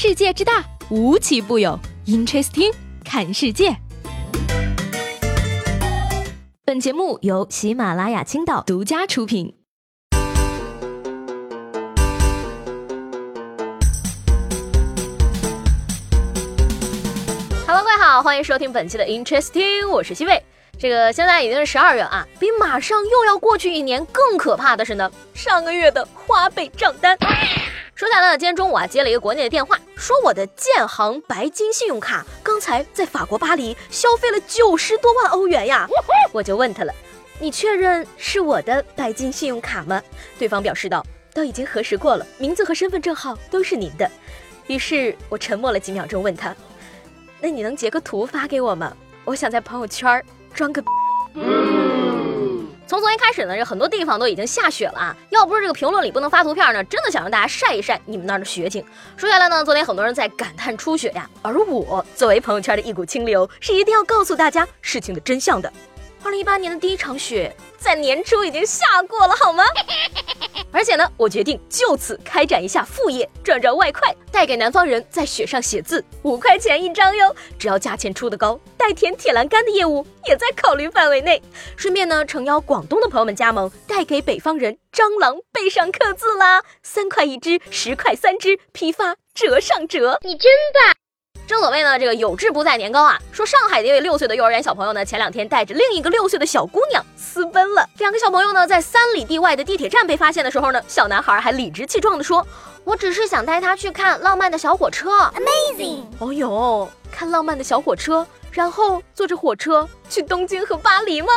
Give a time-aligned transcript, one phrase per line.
[0.00, 1.76] 世界之大，无奇不有。
[2.06, 2.72] Interesting，
[3.04, 3.76] 看世界。
[6.64, 9.56] 本节目由喜马拉雅青岛独家出品。
[17.66, 20.40] Hello，各位好，欢迎收听本期的 Interesting，我是西贝。
[20.78, 27.18] 这个现在已经是十二月啊，比马上又要过去一年更可怕的是呢，上个月的花呗账单。
[27.98, 35.88] 说起来呢，今天中午啊接了一个国内的电话，说我的建行白金信用卡刚才在法国巴黎消费了九十多万欧元呀。
[36.32, 36.94] 我就问他了，
[37.40, 40.00] 你确认是我的白金信用卡吗？
[40.38, 41.04] 对方表示道，
[41.34, 44.08] 都已经核实过了，名字和身份证号都是您的。
[44.68, 46.54] 于是我沉默了几秒钟，问他，
[47.40, 48.96] 那你能截个图发给我吗？
[49.24, 50.80] 我想在朋友圈装个。
[52.88, 55.16] 从昨天开始呢，这很多地方都已经下雪了啊！
[55.28, 58.82] 要不是这个评论里不能发图片呢，真的想让大家晒一晒你们那儿的雪景。
[59.14, 65.70] 说下来呢，昨天很多人在感叹初雪呀，而我作为朋友圈的一股清流，是一定要告诉大家事情的真相的。
[66.24, 69.64] 二零一八年的第一场雪在年初已经下过了，好吗？
[70.70, 77.34] 而且呢，我决定就此开展一下副业，赚赚外快，带给南方人在雪上写字，五块钱一张哟。
[77.58, 81.42] 只要价钱出的高，代填铁栏杆的业务也在考虑范围内。
[81.76, 90.18] 顺便呢，诚邀广东的朋友们加盟，带给北方人蟑螂背上刻字啦，三块一只，十块三只，批发折上折。
[90.22, 91.07] 你真棒！
[91.48, 93.18] 正所谓呢，这个有志不在年高啊。
[93.32, 97.88] 说上海的一位六岁的幼儿园小朋友呢，前两天带着另一个六岁的小姑娘私奔了。
[97.96, 102.46] 两个小朋友呢，在三里地外的地铁站被发现的时候呢，小男孩还理直气壮地说
[102.84, 106.04] ：“我只是想带她去看浪漫的小火车。” Amazing！
[106.18, 111.32] 哦哟，看浪漫的小火车，然后坐着火车去东京和巴黎吗？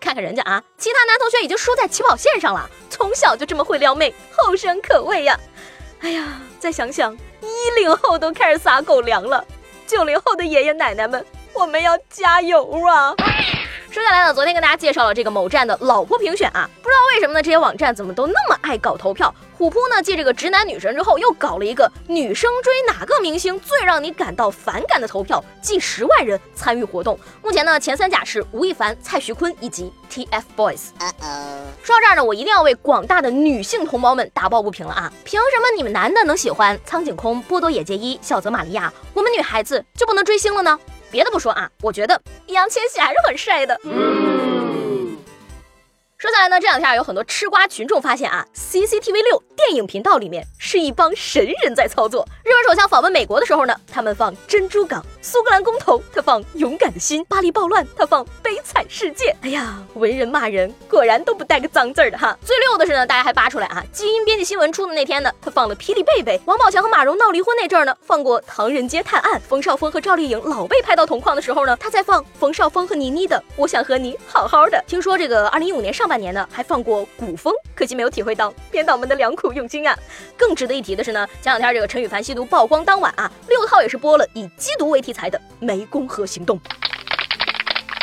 [0.00, 5.38] 看看人家啊，其他男同学已经输在起跑线上了，从小就这么会撩妹，后生可畏呀。
[6.00, 9.44] 哎呀，再想想，一零后都开始撒狗粮了，
[9.86, 13.14] 九零后的爷爷奶奶们，我们要加油啊！
[13.92, 19.32] 说下来呢，昨天跟大家介绍了这个某站的老婆评选啊，不知道为什么呢，这些网站怎么都那么爱搞投票？
[19.52, 27.20] 虎扑呢，继这个直男女神之后，又搞了一个女生追哪个明星最让你感到反感的投票，近十万人参与活动。
[27.42, 30.88] 目前呢，前三甲是吴亦凡、蔡徐坤以及 TFBOYS。
[31.82, 35.12] 说到这儿呢，我一定要为广大的女性同胞们打抱不平了啊！
[35.22, 40.80] 凭什么你们男的能喜欢苍井空、波多野结衣、小泽玛利亚，我们女孩子就不能追星了呢？
[41.12, 43.78] 别的不说啊，我觉得易烊千玺还是很帅的。
[46.16, 49.42] 说下来呢，这两天有很多吃瓜群众发现啊，CCTV 六
[49.74, 52.26] 影频道里面是一帮神人在操作。
[52.44, 59.26] 日本首相访问美国的时候呢，他们放《珍珠港》；苏格兰公投，他放《勇敢的心》；巴黎暴乱，他放《悲惨世界》。
[59.42, 62.36] 哎呀，文人骂人果然都不带个脏字儿的哈。
[62.44, 74.78] 最溜的是呢，大家还扒出来啊，基因编辑新闻出的那天呢，他放了《霹雳贝贝》；王宝强和马蓉闹离婚那阵儿呢，放过《唐人街探案》；冯绍峰和赵丽颖老被拍到同框的时候呢，他在放冯绍峰和倪妮的《我想和你好好的》。
[74.86, 79.96] 听说这个二零一五年上半年呢，还放过古风，可惜没有体会到编导们的良苦用心啊。
[80.36, 86.58] 更值得一提的是呢，前两天这个陈羽凡吸毒曝光当晚啊，六套也是播了以缉毒为题材的《湄公河行动》。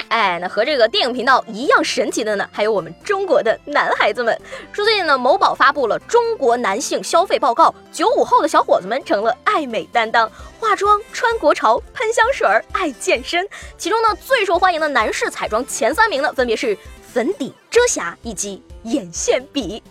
[0.10, 4.36] 哎，那和这个电影频道一样神奇的呢，还有我们中国的男孩子们。
[4.74, 10.28] 说最近呢，某宝发布了中国男性消费报告，九五后的小伙子们成了爱美担当，
[10.60, 13.48] 化妆、穿国潮、喷香水、爱健身。
[13.78, 16.76] 其中呢，最受欢迎的男士彩妆前三名呢，分别是
[17.14, 19.84] 粉底、遮瑕以及眼线笔。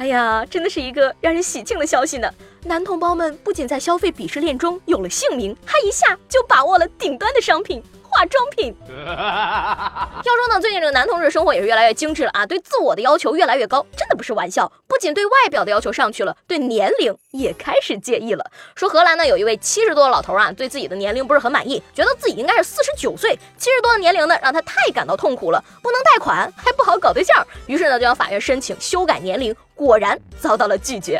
[0.00, 2.32] 哎呀，真的是一个让人喜庆的消息呢！
[2.64, 7.82] 男同胞们不仅在消费鄙视链中有了姓名，还一下就把握了顶端的商品。
[8.12, 14.70] 化妆品， 要说呢，最近这个男同志生活也是越来越精致了啊，对自我的要求越来越高，真的不是玩笑。
[14.86, 18.44] 不仅对外表的要求上去了，对年龄也开始介意了。
[18.74, 31.18] 说荷兰呢有一位七十多的老头啊，对自己的年龄不是很满意，觉得自己应该是四十九岁，七十多的年龄呢让他太感到痛苦了，不能贷款，还不好搞对象，于是呢就向法院申请修改年龄，果然遭到了拒绝。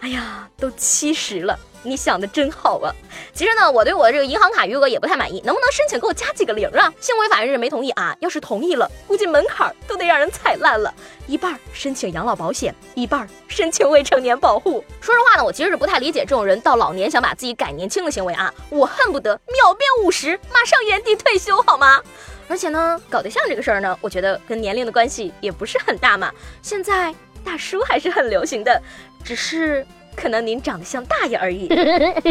[0.00, 1.58] 哎呀，都七十了。
[1.82, 2.92] 你想的真好啊！
[3.32, 6.92] 其实呢，我对我这个银行卡余额也不太满意，能不能申请给我加几个零啊？
[7.00, 10.92] 幸亏法院是没同意啊，要是同意了，估计门槛都得让人踩烂了。
[11.26, 14.84] 一半申请养老保险，一半申请未成年保护。
[15.00, 18.52] 说实话呢，我其实是不太理解这种人到老年想把自己改年轻的行为啊！
[18.68, 22.02] 我恨不得秒变五十，马上原地退休，好吗？
[22.46, 26.30] 而且呢，搞对象这个事儿呢，我觉得跟年龄的关系也不是很大嘛。
[26.60, 27.14] 现在
[27.44, 28.82] 大叔还是很流行的，
[29.24, 29.86] 只是。
[30.16, 31.68] 可能您长得像大爷而已。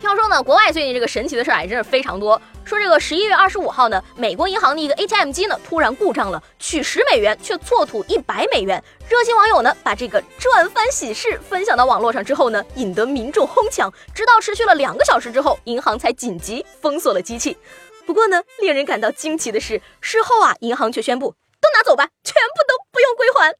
[0.00, 2.38] 听说呢，国外最近这个神奇的事儿也真是非常多。
[2.64, 8.82] 说这个十一月二十五号呢，美国银行的一个 ATM 机呢突然故障了，取十美元却错吐一百美元。
[9.08, 17.56] 热心网友呢把这个赚翻喜事分享到网络上之后呢，引得民众哄抢，直到持续了两个小时之后，银行才紧急封锁了机器。
[18.04, 21.34] 不过呢，令人感到惊奇的是，事后啊，银行却宣布
[21.68, 23.54] 都拿走吧，全部都不用归还。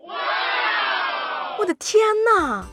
[1.59, 2.65] 我的天哪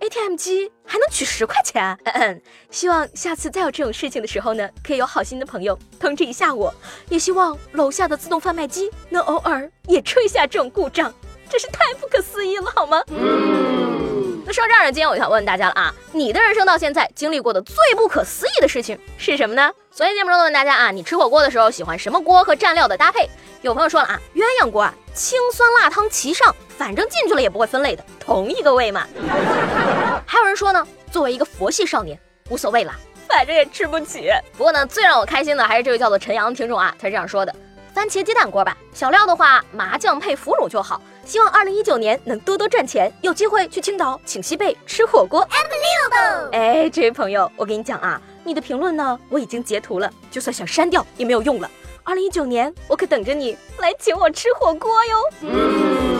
[0.00, 1.96] ！ATM 机还能取十块钱？
[2.04, 6.74] 嗯嗯，希望下次再有这种事情的时候呢，可以有好心的朋友通知一下我。
[7.08, 11.12] 也希望楼下的自动贩卖机能偶尔也出一下这种故障，
[11.48, 13.02] 真是太不可思议了，好吗？
[13.08, 19.70] 嗯那说到这儿呢，今天我想问大家了啊，你的人生到现在经历过的最不可思议的事情是什么呢？
[19.92, 23.30] 昨天节目中问大家啊，你吃火锅的时候喜欢什么锅和蘸料的搭配？
[23.62, 26.54] 有朋友说了啊，鸳鸯锅啊，清酸辣汤齐上。
[26.76, 29.06] 反正进去了也不会分类的，同一个味嘛。
[30.26, 32.18] 还有人说呢，作为一个佛系少年，
[32.48, 32.94] 无所谓啦，
[33.28, 34.30] 反正也吃不起。
[34.56, 37.54] 不过呢，最让我开心的还是这位叫做陈阳的听众啊，他是这样说的：
[37.94, 41.00] 番茄鸡蛋锅吧，小料的话麻酱配腐乳就好。
[41.24, 45.46] 希望二零一九年能多多赚钱，有机会去青岛请西贝吃火锅。
[46.50, 51.70] 哎，这位朋友，我跟你讲啊，你的评论呢我已经截图了，就算想删掉也没有用了。
[52.04, 56.11] 二零一九年，我可等着你来请我吃火锅哟。